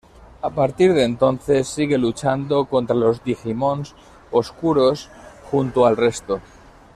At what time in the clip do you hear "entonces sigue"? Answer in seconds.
1.03-1.95